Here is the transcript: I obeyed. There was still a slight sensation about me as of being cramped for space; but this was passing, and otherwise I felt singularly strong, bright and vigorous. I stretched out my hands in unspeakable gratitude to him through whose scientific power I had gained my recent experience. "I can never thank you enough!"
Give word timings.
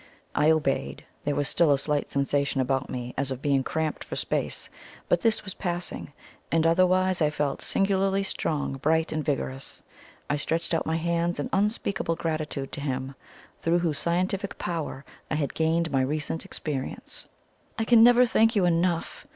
I 0.33 0.49
obeyed. 0.49 1.03
There 1.25 1.35
was 1.35 1.47
still 1.47 1.71
a 1.71 1.77
slight 1.77 2.09
sensation 2.09 2.59
about 2.59 2.89
me 2.89 3.13
as 3.19 3.29
of 3.29 3.39
being 3.43 3.63
cramped 3.63 4.03
for 4.03 4.15
space; 4.15 4.67
but 5.07 5.21
this 5.21 5.43
was 5.45 5.53
passing, 5.53 6.11
and 6.51 6.65
otherwise 6.65 7.21
I 7.21 7.29
felt 7.29 7.61
singularly 7.61 8.23
strong, 8.23 8.77
bright 8.77 9.11
and 9.11 9.23
vigorous. 9.23 9.83
I 10.27 10.37
stretched 10.37 10.73
out 10.73 10.87
my 10.87 10.95
hands 10.97 11.39
in 11.39 11.51
unspeakable 11.53 12.15
gratitude 12.15 12.71
to 12.71 12.81
him 12.81 13.13
through 13.61 13.77
whose 13.77 13.99
scientific 13.99 14.57
power 14.57 15.05
I 15.29 15.35
had 15.35 15.53
gained 15.53 15.91
my 15.91 16.01
recent 16.01 16.45
experience. 16.45 17.27
"I 17.77 17.85
can 17.85 18.03
never 18.03 18.25
thank 18.25 18.55
you 18.55 18.65
enough!" 18.65 19.27